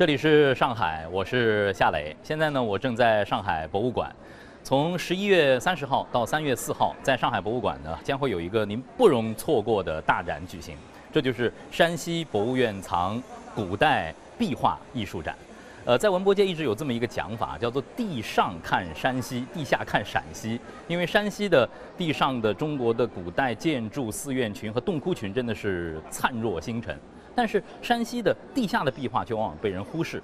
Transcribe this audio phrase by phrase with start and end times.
[0.00, 2.16] 这里是上海，我是夏磊。
[2.22, 4.10] 现在呢，我正在上海博物馆。
[4.64, 10.74] 从十一月三十号到三月四号，在上海博物馆呢，将会有一个您不容错过的大展举行，
[11.12, 13.22] 这就是山西博物院藏
[13.54, 15.36] 古代壁画艺术展。
[15.84, 20.58] 呃，在文博界一直有这么一个讲法，叫做“地上看山西，地下看陕西”。
[20.88, 26.98] 因为山西的地上的中国的古代建筑、寺院群和洞窟群真的是灿若星辰，
[27.34, 30.22] 但是山西的地下的壁画却往往被人忽视。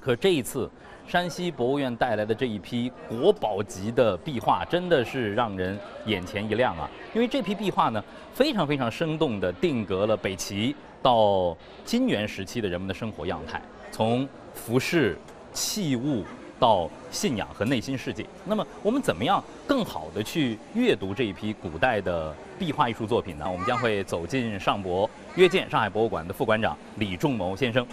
[0.00, 0.70] 可这一次，
[1.06, 6.90] 山西博物院带来的这一批国宝级的壁画，真的是让人眼前一亮啊！
[7.14, 15.16] 因为这批壁画呢，非常非常生动地定格了北齐到金元时期的人们的生活样态，从服饰、
[15.52, 16.22] 器物
[16.64, 18.24] 到信仰和内心世界。
[18.46, 23.44] 那么，我们怎么样更好的去阅读这一批古代的壁画艺术作品呢？
[23.46, 27.86] 我们将会走进上博，约见上海博物馆的副馆长李仲谋先生，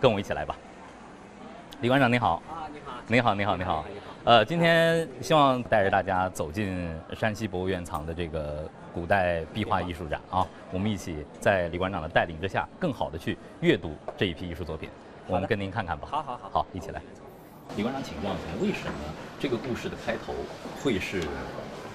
[0.00, 0.56] 跟我一起来吧。
[1.82, 2.42] 李馆长您好。
[2.48, 2.94] 啊，你好。
[3.08, 3.84] 你好，你好，你好。
[4.24, 14.88] 呃，今天希望带着大家走进山西博物院藏的这个古代壁画艺术展啊，我们一起在李馆长的带领之下，更好的去阅读这一批艺术作品。
[15.26, 16.08] 我们跟您看看吧。
[16.10, 16.50] 好好好。
[16.50, 17.02] 好，一起来。
[17.76, 18.98] 李馆长，请教一下，为什么
[19.40, 20.34] 这个故事的开头
[20.82, 21.20] 会是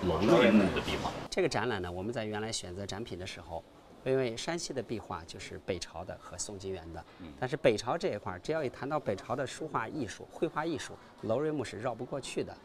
[0.07, 1.11] 楼瑞墓的壁画？
[1.29, 3.63] 这个展览呢，我们在原来选择展品的时候。
[4.05, 7.03] 因为山西的壁画就是北朝的和宋金元的，
[7.37, 12.55] 但是北朝这一块儿，只要一谈到北朝的书画艺术、绘画艺术，楼瑞墓是绕不过去的。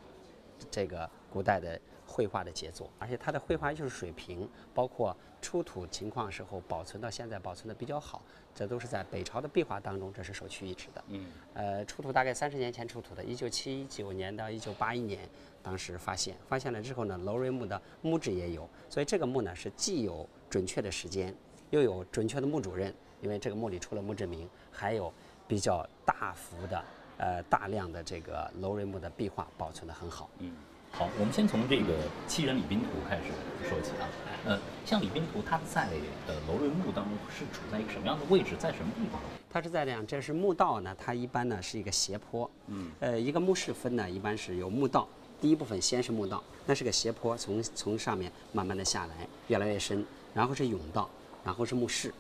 [0.71, 1.79] 这个古代的
[2.15, 8.23] 绘画的杰作，而且它的绘画艺术水平，包括出土情况时候保存到现在保存的比较好，
[8.55, 11.05] 这都是在北朝的壁画当中，这是首屈一指的。
[11.09, 15.29] 嗯，呃，出土大概三十年前出土的，一九七九年到一九八一年，
[15.61, 20.25] 当时发现，发现了之后呢，楼瑞墓的墓志也有，所以这个墓呢是既有。
[20.51, 21.35] 准确的时间，
[21.71, 25.13] 又有准确的墓主任，因为这个墓里出了墓志铭，还有
[25.49, 26.85] 比较大幅的、
[27.17, 30.31] 呃大量的这个楼瑞墓的壁画保存的很好。
[30.39, 30.55] 嗯，
[30.97, 31.93] 好，我们先从这个
[32.29, 33.25] 七人礼宾图开始
[33.69, 34.07] 说起啊。
[34.47, 35.89] 呃，像礼宾图，它在
[36.29, 39.21] 呃楼瑞墓当中是处在一个什么样的位置，在什么地方？
[39.51, 42.49] 它是在这样，这是墓道呢，它一般呢是一个斜坡。
[42.69, 42.93] 嗯。
[43.01, 45.09] 呃，一个墓室分呢，一般是有墓道，
[45.41, 50.05] 第一部分先是墓道，那是个斜坡，从从上面慢慢的下来，越来越深。
[50.33, 51.11] 然后是甬道，
[51.45, 52.15] 然后是墓室。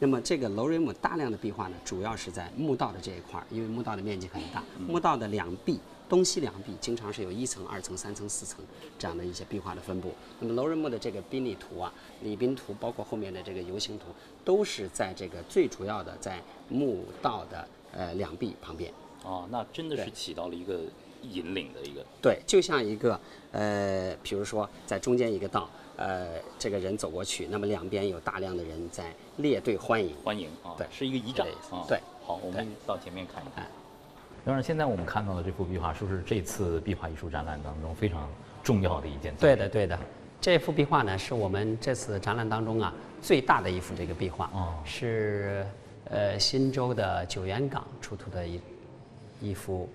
[0.00, 4.64] 那么这个楼瑞墓大量的壁画呢，主要是在墓道的这一块儿，因为墓道的面积很大。
[4.88, 5.78] 墓道的两壁，
[6.08, 8.64] 东西两壁，经常是有一层、二层、三层、四层
[8.98, 10.12] 这样的一些壁画的分布。
[10.40, 14.06] 那么楼人墓的这个宾礼图啊、礼宾图，包括后面的这个游行图，
[14.44, 18.92] 都是在这个最主要的在墓道的呃两壁旁边。
[19.24, 20.80] 哦，那真的是起到了一个
[21.22, 22.04] 引领的一个。
[22.22, 23.20] 对，就像一个
[23.52, 25.68] 呃，比如说在中间一个道。
[25.98, 31.86] 呃，这个人走过去，那么两边有大量的人在列队欢迎，欢迎啊，对，是一个仪仗啊。
[31.88, 33.66] 对，好，我们到前面看一看。
[34.46, 38.30] 当然，现在我们看到的这幅壁画，是不是这次壁画艺术展览当中非常
[38.62, 39.34] 重要的一件？
[39.34, 39.98] 对的，对的。
[40.40, 45.66] 这幅壁画呢，是我们这次展览当中啊最大的一幅这个壁画，哦，是
[46.04, 48.60] 呃新州的九原岗出土的一
[49.40, 49.88] 一幅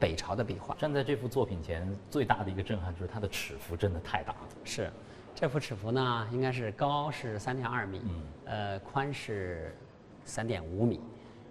[0.00, 0.74] 北朝的壁画。
[0.76, 4.38] 站在这幅作品前，最大的一个震撼就是它的尺幅真的太大了。
[4.64, 4.90] 是。
[5.34, 8.00] 这幅尺幅呢，应该是高是三点二米，
[8.46, 9.76] 呃，宽是
[10.24, 10.98] 三点五米，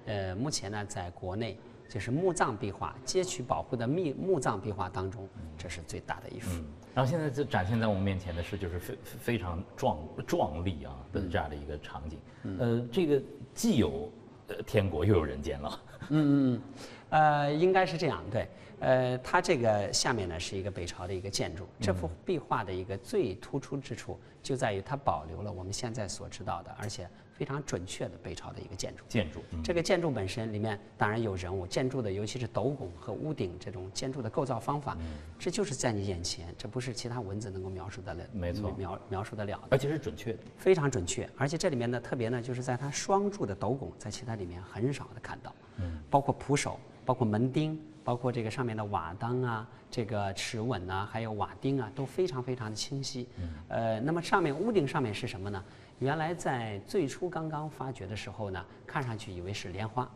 [0.07, 1.55] 呃，目前呢，在国内
[1.87, 5.27] 就是墓葬壁画街区保护的墓墓葬壁画当中，
[5.57, 6.51] 这是最大的一幅。
[6.93, 12.19] 然后现在就展现在我们面前的是，就是非非常壮壮丽啊的这样的一个场景。
[12.59, 13.21] 呃，这个
[13.53, 14.11] 既有
[14.47, 15.81] 呃天国，又有人间了。
[16.09, 16.61] 嗯嗯，
[17.09, 18.47] 呃，应该是这样，对。
[18.79, 21.67] 呃，它这个下面呢是一个北朝的一个建筑。
[21.79, 29.03] 这幅壁画的一个最突出之处就在于它保留了我们现在所知道的，而且非常准确的北朝的一个建筑。
[29.07, 34.97] 建筑，这个建筑本身里面当然有人物，建筑的尤其是斗拱和屋顶这种建筑的构造方法，
[35.37, 38.23] 这就是在你眼前，这不是其他文字能够描述的了。
[38.33, 41.29] 没错，描描述得了的，而且是准确的，非常准确。
[41.37, 45.53] 而且这里面呢，特别呢，就是在它双柱的斗拱，在其他里面很少的看到。
[45.77, 47.79] 嗯，包括铺首，包括门钉。
[48.07, 53.27] 包括这个上面的瓦当啊，这个齿吻啊，还有瓦钉啊，都非常非常的清晰。
[53.67, 55.61] 呃，那么上面屋顶上面是什么呢？
[55.99, 60.07] 原来在最初刚刚发掘的时候呢，看上去以为是莲花，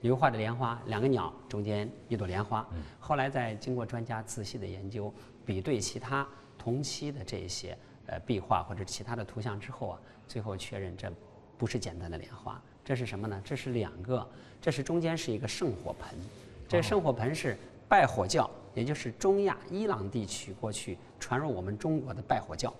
[0.00, 2.66] 油画的莲花，两个鸟中间一朵莲花。
[2.98, 5.12] 后来在经过专家仔细的研究，
[5.44, 11.12] 比对其他同期的这些呃壁画或者其他的图像之后啊，最后确认这
[11.58, 13.38] 不是简单的莲花，这是什么呢？
[13.44, 14.26] 这是两个，
[14.58, 16.18] 这是中间是一个圣火盆。
[16.66, 17.58] 这圣火盆是
[17.88, 22.72] 拜火教，也就是中亚伊朗地区过去传入我们中国的拜火教，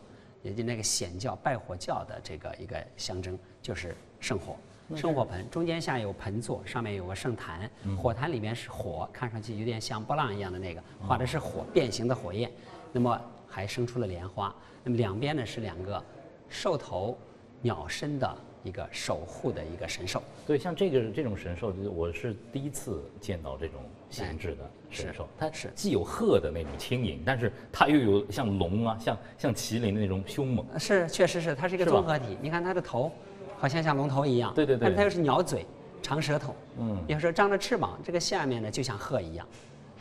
[0.47, 4.57] 也就那个显教拜火教的这个一个象征，就是圣火。
[4.95, 7.69] 圣火盆，中间下有盆座，上面有个圣坛，
[8.01, 12.49] 火坛里面是火，看上去有点像波浪一样的那个，画的是火变形的火焰，
[12.93, 14.55] 那么还生出了莲花，
[14.85, 16.01] 那么两边呢是两个
[16.49, 17.19] 兽头
[17.61, 20.23] 鸟身的一个守护的一个神兽。
[20.47, 25.29] 对，像这个这种神兽，就是我是第一次见到这种形制的神兽。
[25.39, 30.67] 它是既有鹤的那种轻盈，但是它又有像龙啊、像像麒麟的那种凶猛。
[30.79, 32.39] 是，确实是，它是一个综合体。
[32.41, 33.11] 你看它的头，
[33.59, 35.67] 好像像龙头一样，对对对但它又是鸟嘴、
[36.03, 39.47] 长舌头，嗯有时候张着翅膀，这个下面呢就像鹤一样，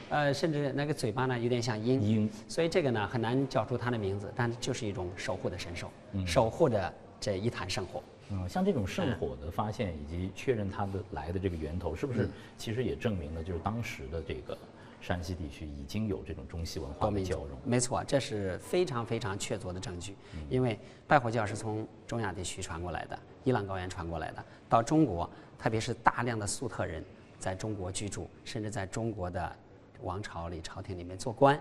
[0.09, 2.01] 呃，甚至那个嘴巴呢有点像鹰。
[2.01, 8.03] 鹰所以这个呢很难叫出它的名字，但就是一种守护的神兽，嗯守护着这一坛圣火。
[8.31, 14.57] 嗯，像这种圣火的发现以及确认它的来的这个源头，是不嗯是其实也证明了就是当时的这个
[14.99, 17.57] 山西地区已经有这种中西文化的交融？
[17.63, 20.15] 没错，这是非常非常确凿的证据。
[20.33, 25.29] 嗯因为拜火教是从中亚地区传过来的，伊朗高原传过来的，到中国，
[25.59, 27.03] 特别是大量的粟特人
[27.37, 29.55] 在中国居住，甚至在中国的
[30.01, 31.59] 王朝里、朝廷里面做官。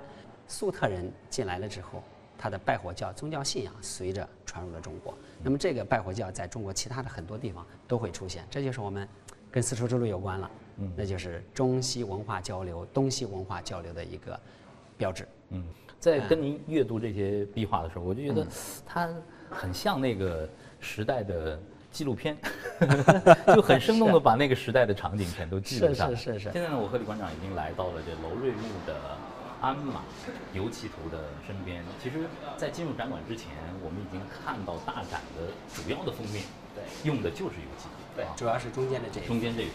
[0.48, 2.02] 粟特人进来了之后，
[2.44, 5.14] 他的拜火教宗教信仰随着传入了中国。
[5.42, 9.08] 那么这个拜火教在中国其他的很多地方都会出现，这就是我们
[9.50, 10.50] 跟丝绸之路有关了。
[10.76, 14.38] 嗯那就是中西文化交流、东西文化交流的一个
[14.98, 15.26] 标志。
[15.48, 15.64] 嗯，
[15.98, 18.46] 在跟您阅读这些壁画的时候，我就觉嗯得
[18.84, 19.08] 它
[19.48, 20.46] 很像那个
[20.80, 21.58] 时代的
[21.90, 22.36] 纪录片，
[23.56, 26.14] 就很生动的把那个时代的场景全都记录是下来。
[26.14, 28.94] 是是是现在呢，我和李馆长已经来到了这楼瑞木的
[29.64, 30.02] 鞍马
[30.52, 31.82] 游骑图的身边。
[32.02, 32.28] 其实，
[32.58, 33.48] 在进入展馆之前，
[33.82, 36.44] 我们已经看到大展的主要的封面，
[36.74, 37.94] 对，用的就是游骑图。
[38.14, 39.72] 对啊，主要是中间的这一中间这一幅，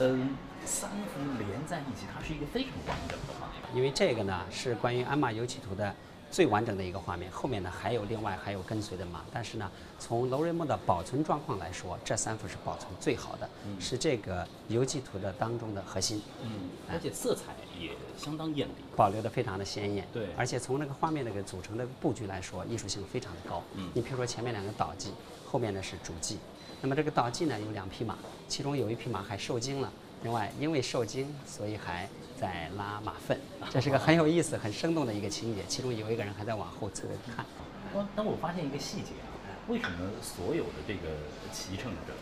[0.00, 3.62] 嗯，三幅连在一起，它是一个非常完整的画面。
[3.72, 5.94] 因为这个呢是关于鞍马游骑图的
[6.28, 13.48] 最完整的一个画面，后面呢还有另外还有跟随的马，但是呢从楼瑞木的保存状况来说，这三幅是保存最好的，
[13.78, 16.50] 是这个游记图的当中的核心，嗯，
[16.90, 18.72] 而且色彩也相当艳丽。
[18.96, 20.06] 保留的非常的鲜艳。
[20.12, 23.62] 对而且从那个画面那个组成的布局来说，艺术性非常的高。
[23.76, 25.12] 嗯你比如说前面两个导骑，
[25.46, 26.38] 后面呢是主骑。
[26.82, 28.16] 那么这个导骑呢有两匹马，
[28.48, 29.92] 其中有一匹马还受惊了，
[30.22, 32.08] 另外因为受惊，所以还
[32.40, 33.38] 在拉马粪，
[33.70, 35.62] 这是个很有意思、很生动的一个情节。
[35.68, 37.04] 其中有一个人还在往后侧
[37.36, 37.44] 看。
[37.92, 39.34] 但但我发现一个细节啊，
[39.68, 41.16] 为什么所有的这个
[41.52, 42.14] 骑乘者，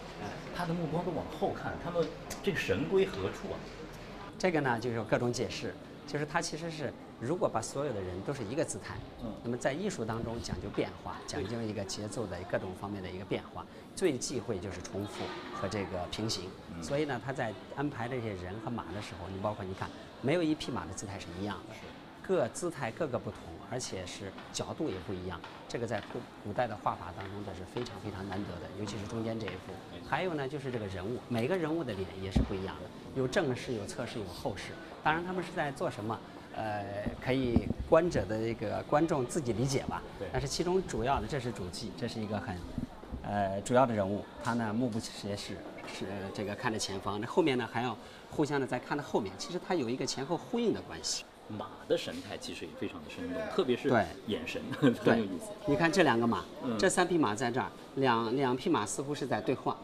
[0.56, 1.74] 他的目光都往后看？
[1.84, 2.04] 他们
[2.42, 3.56] 这个神归何处啊？
[4.38, 5.74] 这个呢，就是有各种解释，
[6.06, 16.44] 就是它其实是如果把所有的人都是一个姿态，嗯那么在艺术当中讲究变化，讲究一个节奏的各种方面的一个变化，最忌讳就是重复和这个平行。
[16.72, 19.90] 嗯所以呢，他在安排这些人和马的时候，你包括你看，
[20.22, 21.74] 没有一匹马的姿态是一样的，
[22.28, 23.40] 各姿态各个不同，
[23.70, 25.40] 而且是角度也不一样。
[25.66, 29.72] 这个在古古代的画法当中，这是非常非常难得的，尤其是中间这一幅。
[30.06, 34.72] 还有呢，就是这个人物，每个人物的脸也是不一样的，有正视、有侧视、有后视。
[35.02, 36.20] 当然，他们是在做什么？
[36.54, 40.02] 呃，可以观者的这个观众自己理解吧。
[40.18, 42.54] 对但是其中主要的，这是主祭，这是一个很
[43.22, 46.04] 呃主要的人物，他呢目不斜视，是
[46.34, 47.96] 这个看着前方，那后面呢还要
[48.30, 51.24] 互相的在看着后面，其实它有一个前后呼应的关系。
[51.48, 54.04] 马的神态其实也非常的生动，特别是对。
[54.26, 56.76] 眼神 很有意思。，你看这两个马，嗯。
[56.78, 59.76] 这三匹马在这儿，两两匹马似乎是在对话，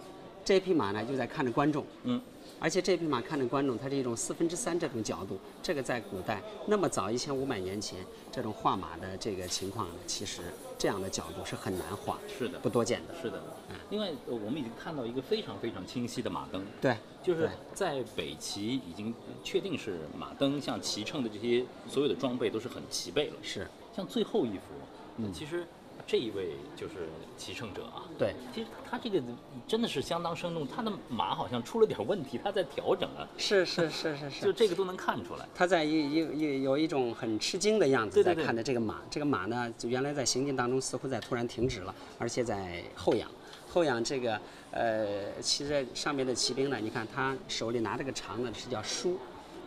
[0.44, 2.20] 这匹马呢就在看着观众，嗯，
[2.60, 7.98] 而且这匹马看着观众，它是一种四分之三这种角度，这个在古代那么早一千五百年前，
[8.30, 10.42] 这种画马的这个情况呢，其实
[10.76, 12.58] 这样的角度是很难画，是的。
[12.58, 13.14] 不多见的。
[13.22, 13.42] 是的。
[13.70, 13.76] 嗯。
[13.88, 23.36] 另外，呃我们已经看到一个非常非常清晰的马灯，对，就是在北齐已经确定是马灯，像骑乘的这些所有的装备都是很齐备了。
[23.40, 24.74] 是，像最后一幅，
[25.16, 25.66] 嗯，其实
[26.06, 29.22] 这一位就是骑乘者啊，对，其实他这个
[29.66, 34.44] 真的是相当生动，他的马好像出了点问题，他在调整啊，是是是是是。
[34.44, 35.48] 就这个都能看出来。
[35.54, 43.30] 他在一一一有一种很吃惊的样子在看着这个马，这个马呢，就原来在行进当中似乎在突然停止了，而且在后仰，
[43.68, 44.38] 后仰这个
[44.70, 49.18] 呃骑在上面的骑兵呢，你看他手里拿着个长的是叫梳，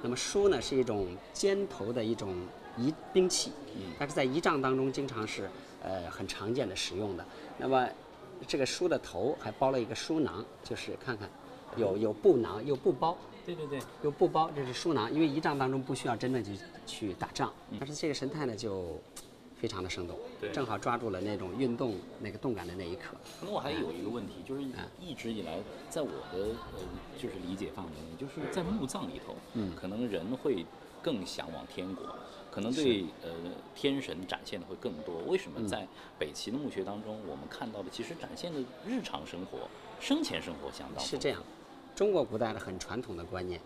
[0.04, 2.36] 那么梳呢是一种尖头的一种
[2.78, 5.50] 仪兵器，嗯但是在仪仗当中经常是
[5.88, 7.26] 呃很常见的使用的。
[7.58, 7.88] 那么
[8.46, 11.30] 这个书的头还包了一个书囊，就是看看
[11.78, 13.18] 有有布囊有布包。
[13.46, 19.00] 对对对，有布包，这是书囊，因为仪仗当中不需要真正去去打仗，但是这个神态呢就
[19.56, 23.16] 非常的生动，对正好抓住了那种运动那个动感的那一刻。
[23.40, 26.80] 可能我还有一个问题，就是嗯一直以来，在我的呃
[27.18, 30.66] 就是理解范围内，就是在墓葬里头，嗯可能人会
[31.08, 32.06] 更向往天国，
[32.52, 33.30] 可能对呃
[33.74, 35.22] 天神展现的会更多。
[35.26, 35.88] 为什嗯么在
[36.20, 39.70] 北齐的墓穴当中，我们看到的其实展现的日常生活
[40.02, 41.42] 生前生活相当是这样，
[41.96, 43.62] 中国古代的很传统的观念，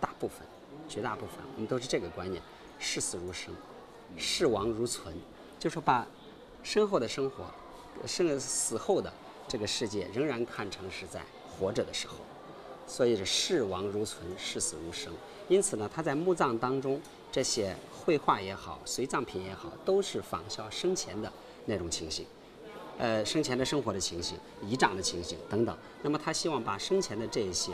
[0.00, 0.44] 大部分、
[0.88, 2.42] 绝大部分我们都是这个观念：
[2.80, 3.54] 视死如生，
[4.16, 5.14] 视亡如存，
[5.56, 6.04] 就是把
[6.64, 7.44] 身后的生活、
[8.08, 9.12] 生死后的
[9.46, 12.16] 这个世界仍然看成是在活着的时候，
[12.88, 15.12] 所以是视亡如存，视死如生。
[15.50, 16.98] 因此呢，他在墓葬当中
[17.32, 21.30] 这些绘画也好，随葬品也好，都是仿效生前的
[21.66, 22.24] 那种情形。
[22.98, 25.76] 呃，生前的生活的情形、仪仗的情形等等。
[26.02, 27.72] 那么他希望把生前的这些，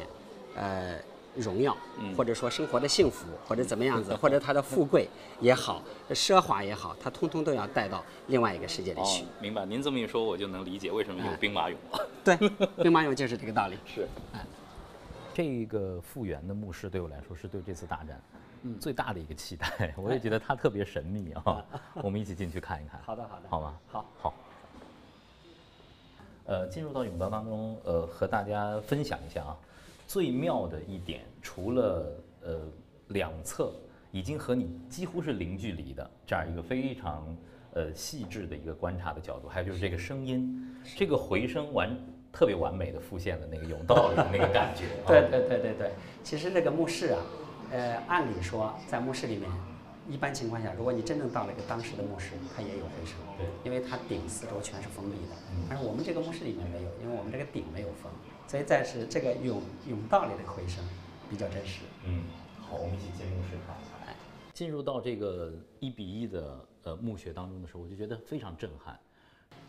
[0.55, 0.99] 呃，
[1.35, 1.77] 荣耀，
[2.17, 5.07] 或者说生活的幸福，或者怎么样子， 或者他的富贵
[5.39, 9.23] 也好、奢华也好，他通通都要带到另外一个世界里去。
[9.23, 9.67] 哦，明白。
[9.67, 12.09] 您这么一说，我就能理解为什么有兵马俑了。
[12.25, 12.37] 对，
[12.83, 13.77] 兵马俑就是这个道理。
[13.85, 14.09] 是。
[15.37, 18.19] 这个复原的墓室对我来说是对这次大战
[18.81, 19.93] 最大的一个期待。
[20.03, 21.63] 我也觉得它特别神秘啊。
[22.03, 22.99] 我们一起进去看一看。
[23.03, 23.49] 好的，好的。
[23.51, 23.79] 好吗？
[23.87, 24.35] 好，好。
[26.47, 29.55] 呃，进入到甬道当中，呃，和大家分享一下啊，
[30.07, 32.11] 最妙的一点，除了
[32.43, 32.61] 呃
[33.09, 33.75] 两侧
[34.13, 37.37] 已经和你几乎是零距离的这样一个非常
[37.75, 41.95] 呃细致的一个观察的角度，还有就是这个声音，这个回声完
[42.37, 44.85] 特别完美的复现了那个甬道里的那个感觉。
[45.09, 47.23] 对对对对对，其实那个墓室啊，
[47.71, 49.51] 呃，按理说在墓室里面。
[50.09, 55.35] 一般情况下，如果你真正到了一个当时的墓室，它也有回声，对，因为它顶四周全是封闭的。
[55.69, 58.09] 但是我们这个墓室里面没有，因为我们这个顶没有封，
[58.47, 60.85] 所以暂时这个甬甬道里的回声
[61.29, 61.81] 比较真实。
[62.05, 62.23] 嗯，
[62.61, 63.75] 好，我们一起进墓室看。
[64.07, 64.15] 哎，
[64.55, 68.97] 进入到这个一比一的呃墓穴当中的时候，我就觉得非常震撼。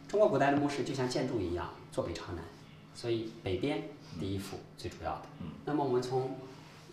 [0.08, 2.44] 中国古代的墓室就像建筑一样，坐北朝南，
[2.96, 3.84] 所以北边
[4.20, 5.22] 第一幅最主要的。
[5.42, 6.36] 嗯，那么我们从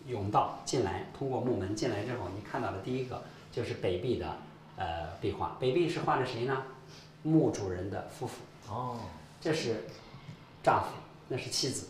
[0.07, 3.23] 甬道进来，通过木门进来之后，你看到的第一个。
[3.51, 4.35] 就是北壁的
[4.75, 6.61] 呃壁画，北壁是画的谁呢？
[7.23, 8.41] 墓主人的夫妇。
[8.69, 8.99] 哦，
[9.39, 9.85] 这是
[10.61, 10.89] 丈夫，
[11.29, 11.87] 那是妻子。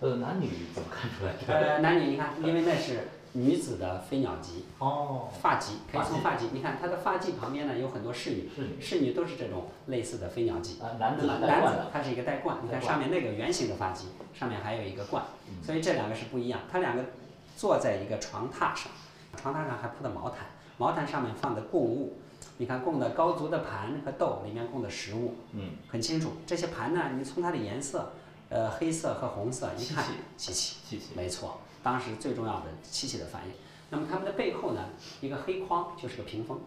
[0.00, 1.34] 呃，男女怎么看出来？
[1.46, 4.62] 呃，男女你看，因为那是女子的飞鸟髻。
[4.78, 5.28] 哦。
[5.40, 10.82] 发髻可以从发髻，你看她的发髻旁边呢有很多侍女，侍女，侍女都是这种类似的飞鸟髻。
[10.82, 15.22] 啊，男子男子他是一个带冠，你看上面那个圆形的发髻，上面还有一个冠，
[15.62, 16.60] 所以这两个是不一样。
[16.70, 17.04] 他两个
[17.56, 18.90] 坐在一个床榻上，
[19.36, 20.46] 床榻上还铺的毛毯。
[20.78, 22.18] 毛毯上面放的供物，
[22.58, 26.34] 你看供的高足的盘和豆，里面供的食物，嗯，很清楚。
[26.46, 28.12] 这些盘呢，你从它的颜色，
[28.48, 30.04] 呃，黑色和红色，一看
[30.36, 31.58] 稀奇，稀奇，没错。
[31.82, 33.52] 当时最重要的稀奇的反应。
[33.90, 36.60] 那么它们的背后呢，一个黑框就是个屏风。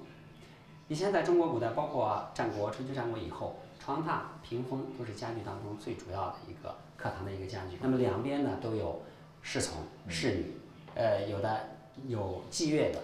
[0.87, 7.77] 以前在中国古代，包括战国、春秋战国以后，床榻、屏风都是家具当中最主要的一个课堂的一个家具。
[7.81, 9.01] 那么两边呢都有
[9.41, 10.57] 侍从、侍女，
[10.95, 11.69] 呃，有的
[12.07, 12.99] 有祭乐的。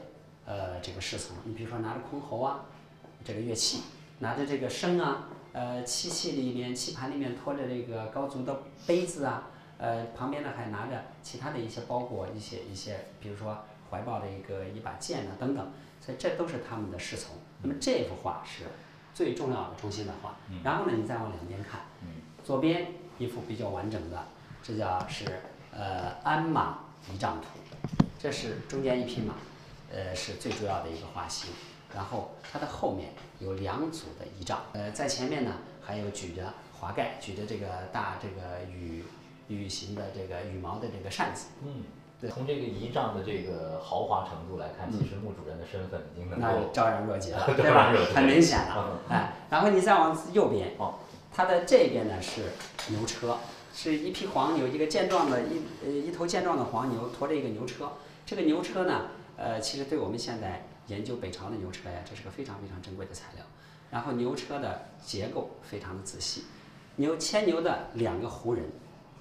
[0.46, 2.62] 呃，这个侍从，你比如说拿着箜篌啊，
[3.26, 3.82] 这个乐器，
[4.20, 17.36] 拿着这个笙啊，呃，漆器里面，漆盘里面托着这个高足的杯子啊，呃，旁边呢还拿着其他的一些包裹，一些一些，比如说怀抱的一个一把剑啊等等，所以这都是他们的侍从。
[17.62, 18.66] 那么这幅画是
[19.14, 20.36] 最重要的中心的画。
[20.64, 21.82] 然后呢，你再往两边看，
[22.44, 24.26] 左边一幅比较完整的，
[24.64, 25.26] 这叫是
[25.72, 26.80] 呃鞍马
[27.12, 27.48] 仪仗图，
[28.20, 29.34] 这是中间一匹马。
[29.90, 31.50] 呃，是最主要的一个画型，
[31.96, 39.06] 然后它的后面有两组的仪仗，呃，在前面呢还有举着华盖，举着这个大这个羽
[39.48, 41.48] 羽形的这个羽毛的这个扇子。
[41.64, 41.84] 嗯，
[42.20, 42.30] 对。
[42.30, 47.94] 从这个仪仗的这个豪华程度来看，其实墓主人的身份已经能够昭然若揭了， 对吧？
[48.14, 49.00] 很明显了。
[49.10, 50.96] 哎，然后你再往右边，哦，
[51.34, 52.52] 它的这边呢是
[52.90, 53.38] 牛车，
[53.74, 57.92] 是一匹黄牛，一个健壮的一呃一头健壮的黄牛驮着一个牛车，
[58.26, 59.08] 这个牛车呢。
[59.40, 63.46] 呃，其实对我们现在研究北朝的牛车呀，这是个非常非常珍贵的材料。
[63.92, 66.46] 然后牛车的结构非常的仔细，
[66.96, 68.66] 牛牵牛的两个胡人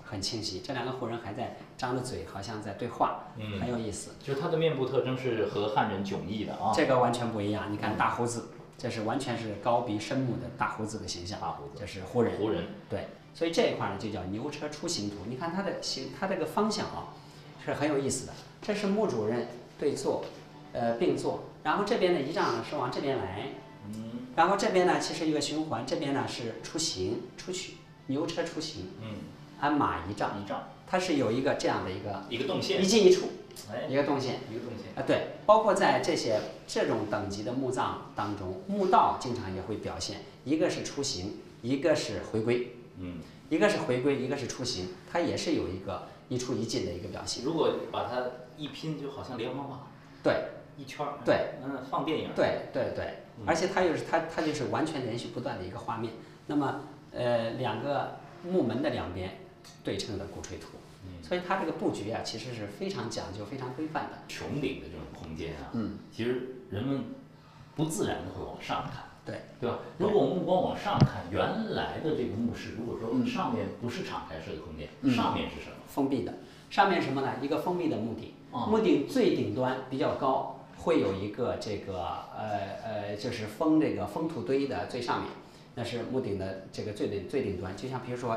[0.09, 3.25] 很清晰，这两个胡人还在张着嘴，好像在对话，
[3.61, 4.13] 很有意思。
[4.23, 6.73] 就是他的面部特征是和汉人迥异的啊。
[6.75, 11.41] 这个完全不一样，你看大胡子，这是完全是高鼻深目的大胡子的形象。
[11.41, 12.39] 大胡子，这是胡人。
[12.39, 12.65] 胡人。
[12.89, 15.17] 对，所以这一块呢就叫牛车出行图。
[15.29, 17.13] 你看它的形，它这个方向啊，
[17.65, 18.33] 是很有意思的。
[18.63, 19.47] 这是墓主任。
[19.79, 20.25] 对坐，
[20.73, 23.49] 呃并坐，然后这边的仪仗是往这边来，
[23.89, 27.75] 嗯，然后这边呢其实一个循环，这边呢是出行出去，
[28.07, 29.17] 牛车出行，嗯，
[29.61, 33.29] 鞍马一丈，一丈，它是有一个这样的一个一个动线，一进一出，
[33.71, 47.45] 哎，一个动线，一个动线，啊对，包括在这些这种等级的墓葬当中，墓道经常也会表现，一个是出行，一个是回归，嗯，一个是回归，一个是出行，它也是有一个一出一进的一个表现。
[47.45, 48.23] 如果把它。
[48.59, 49.87] 一拼就好像连环画，
[50.23, 50.33] 对，
[50.79, 56.15] 一圈儿，对，嗯，放电影，对对对，而且它又是它它就是完全连续不断的一个画面。
[56.47, 56.81] 那么，
[57.13, 59.37] 呃，两个墓门的两边
[59.85, 60.69] 对称的鼓吹图。
[61.23, 64.19] 所以它这个布局啊，其实是非常讲究、非常规范的。
[64.29, 67.05] 穹顶的这种空间啊，嗯，其实人们
[67.75, 69.79] 不自然的会往上看，对对吧？
[69.99, 75.77] 如果目光往上看，原来的这个墓室，如果说上面不是敞开式的空间，上面是什么？
[75.89, 76.35] 封闭的。
[76.71, 77.35] 上面什么呢？
[77.41, 82.03] 一个封闭的墓顶，墓顶最顶端比较高，会有一个这个
[82.37, 85.31] 呃呃，就是封这个封土堆的最上面，
[85.77, 87.77] 那是墓顶的这个最顶最顶端。
[87.77, 88.37] 就像比如说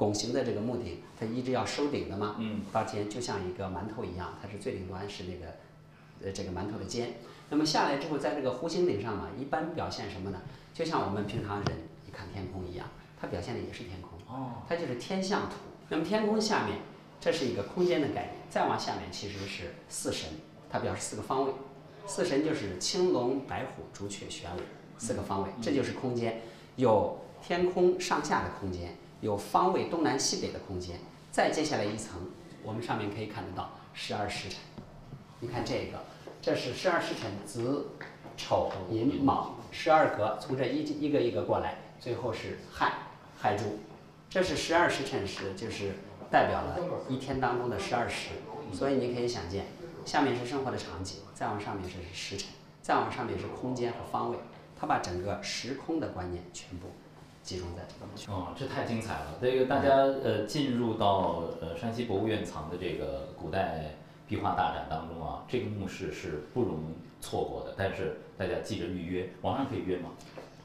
[0.00, 5.52] 拱形的这个木顶，它一直要收顶的嘛，嗯，到尖就像一个馒头一样，它是最顶端是那个
[6.24, 7.16] 呃这个馒头的尖。
[7.50, 10.40] 那么下来之后，在这个弧形顶上嘛，一般表现什么呢？
[10.72, 11.76] 就像我们平常人
[12.08, 12.88] 一看天空一样，
[13.20, 15.56] 它表现的也是天空，哦，它就是天象图。
[15.90, 16.78] 那么天空下面。
[17.22, 20.26] 这是一个空间的概念，再往下面其实是四神，
[20.70, 21.52] 它表示四个方位。
[22.06, 24.60] 四神就是青龙、白虎、朱雀、玄武
[24.96, 26.40] 四个方位，这就是空间。
[26.76, 30.98] 有天空上下的空间，有方位东南西北的空间。
[31.30, 32.20] 再接下来一层，
[32.62, 34.58] 我们上面可以看得到十二时辰。
[35.40, 35.98] 你看这个，
[36.42, 37.88] 这是十二时辰：子、
[38.36, 42.92] 丑、寅、卯，十二格，从这一一个一个过来，最后是亥、
[43.38, 43.78] 亥猪。
[44.28, 45.92] 这是十二时辰时就是。
[46.30, 48.28] 代表了一天当中的十二时，
[48.72, 49.66] 所以你可以想见，
[50.04, 54.38] 下面是生活的场景，再往上面是时辰，再往上面是空间和方位，
[54.78, 56.86] 它把整个时空的观念全部
[57.50, 58.32] 集中在这个。
[58.32, 59.34] 哦，这太精彩了！
[59.40, 63.96] 这个大家呃进入到呃山西博物院藏的这个古代
[64.28, 66.78] 壁画大展当中啊，这个墓室是不容
[67.20, 67.74] 错过的。
[67.76, 70.10] 但是大家记着预约，网上可以约吗？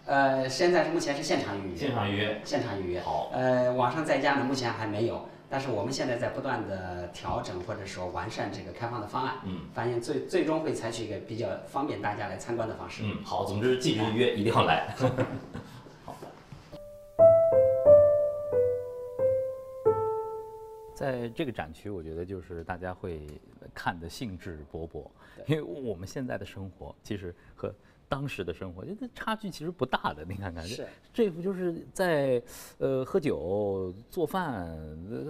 [0.06, 1.76] 呃，现在是目前是现场预约。
[1.76, 2.40] 现场预约。
[2.46, 3.02] 现场预约。
[3.02, 3.32] 好。
[3.34, 5.28] 呃，网上在家呢，目前还没有。
[5.50, 13.04] 但是我们现在在不断的调整或者说完善这个开放的方案，嗯，发现最最终会采取一个比较方便大家来参观的方式。
[13.06, 14.94] 嗯，好，总之记住预约，一定要来。
[20.96, 23.28] 在这个展区，我觉得就是大家会
[23.74, 25.06] 看得兴致勃勃，
[25.46, 27.72] 因为我们现在的生活其实和。
[28.08, 30.24] 当时的生活，这差距其实不大的。
[30.26, 32.40] 你看看，是这不就是在
[32.78, 34.78] 呃喝酒、做饭，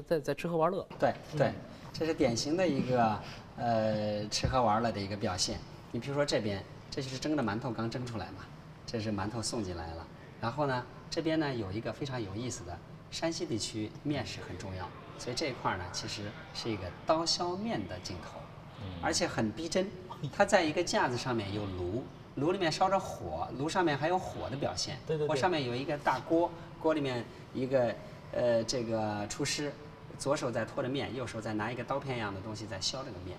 [0.05, 0.85] 在在吃喝玩乐。
[0.99, 1.53] 对对，
[1.93, 3.17] 这是典型的一个
[3.55, 5.57] 呃吃喝玩乐的一个表现。
[5.93, 8.45] 你比如说这边，这就是蒸的馒头刚蒸出来嘛，
[8.85, 10.05] 这是馒头送进来了。
[10.41, 12.77] 然后呢，这边呢有一个非常有意思的，
[13.09, 14.85] 山西地区面食很重要，
[15.17, 16.23] 所以这一块呢其实
[16.53, 18.39] 是一个刀削面的镜头，
[19.01, 19.89] 而且很逼真。
[20.33, 22.03] 它在一个架子上面有炉。
[22.35, 24.97] 炉里面烧着火，炉上面还有火的表现。
[25.07, 25.25] 对对。
[25.25, 26.51] 火上面有一个大锅，
[26.81, 27.23] 锅里面
[27.53, 27.95] 一个
[28.33, 29.71] 呃这个厨师，
[30.19, 33.37] 左手在拖着面，右手在拿一个刀片一样的东西在削这个面，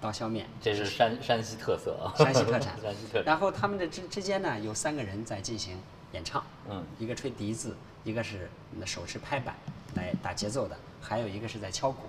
[0.00, 0.46] 刀削面。
[0.62, 2.14] 这是山山西特色啊。
[2.16, 2.78] 山西特产。
[2.80, 3.24] 山西特产。
[3.24, 5.76] 然后他们的之之间呢，有三个人在进行
[6.12, 6.40] 演唱。
[6.70, 6.84] 嗯。
[7.00, 8.48] 一个吹笛子，一个是
[8.86, 9.56] 手持拍板
[9.96, 12.02] 来打节奏的，还有一个是在敲鼓，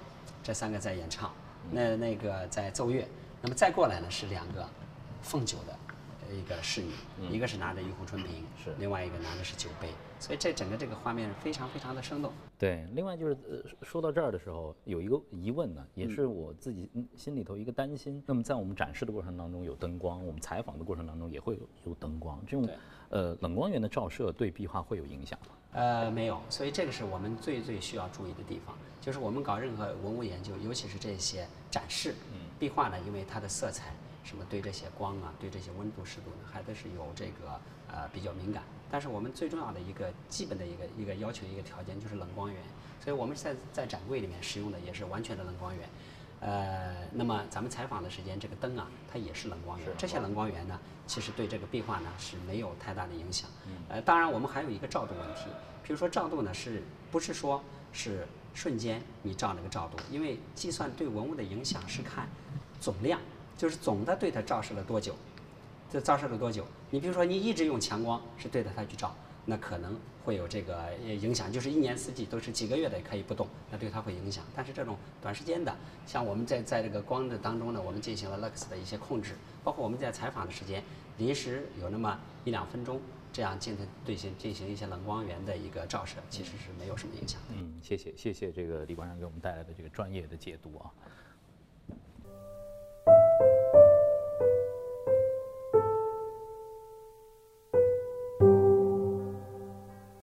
[0.44, 1.32] 这三个在演唱。
[1.72, 3.08] 那那个在奏乐。
[3.42, 4.68] 那么再过来呢是两个
[5.22, 5.78] 奉酒的。
[6.34, 6.92] 一个侍女，
[7.30, 9.90] 一个是拿着玉壶春瓶，是另外一个拿的是酒杯，
[10.20, 12.32] 所以这整个这个画面非常非常的生动。
[12.58, 18.22] 对，另外就是呃，说到这儿的时候，有一个疑问呢，也是我自己心里头一个担心。
[18.26, 22.70] 那么在我们展示的过程当中有灯光，我们采访的过程当中也会有有灯光，这种
[23.10, 25.48] 呃冷光源的照射对壁画会有影响吗？
[25.72, 32.16] 呃，没有，所以这个是我们最最需要注意的地方，就是我们搞任何文物研究，尤其是这些展示，
[32.58, 33.94] 壁画呢，因为它的色彩。
[34.30, 38.62] 什么对这些光啊，对这些温度、湿度呢，还都是有这个呃比较敏感。
[38.92, 42.62] 但是我们最重要的一个基本的一个一个要求一个条件就是冷光源，
[43.04, 45.90] 所以我们在在展柜里面使用的也是完全的冷光源。
[46.42, 49.88] 呃，那么咱们采访的时间，这个灯啊，它也是冷光源。
[49.98, 53.50] 这些冷光源呢，其实对这个壁画呢是没有太大的影响。
[53.90, 55.50] 呃，当然我们还有一个照度问题，
[55.84, 59.98] 比如说照度呢，是不是说是瞬间你照那个照度？
[60.12, 62.30] 因为计算对文物的影响是看
[62.80, 63.20] 总量。
[63.60, 65.14] 就是总的对它照射了多久，
[65.92, 66.66] 这照射了多久？
[66.90, 71.52] 你比如说你一直用强光是对着它去照，那可能会有这个影响。
[71.52, 74.46] 就是一年四季都是几个月的可以不动，那对它会影响。
[74.56, 75.76] 但是这种短时间的，
[76.08, 80.82] 像我们在在这个光的当中呢，我们进行了 lux 的一些控制，包括我们在采访的时间，
[81.18, 83.02] 临时有那么一两分钟，
[83.34, 87.48] 这样进行对行进行一些冷光源的一个照射，其实是没有什么影响的。
[87.58, 90.90] 嗯，谢谢谢谢这个李馆长给我们带来的这个专业的解读啊。